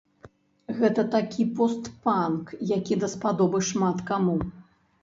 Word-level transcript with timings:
Гэта 0.79 1.05
такі 1.17 1.45
пост-панк, 1.59 2.55
які 2.77 3.01
даспадобы 3.05 3.65
шмат 3.71 4.07
каму. 4.11 4.39